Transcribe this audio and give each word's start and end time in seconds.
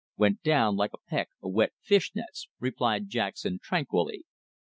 "Went 0.17 0.41
down 0.41 0.75
like 0.77 0.93
a 0.93 1.09
peck 1.11 1.29
of 1.43 1.53
wet 1.53 1.73
fish 1.79 2.11
nets," 2.15 2.47
replied 2.59 3.07
Jackson 3.07 3.59
tranquilly. 3.61 4.23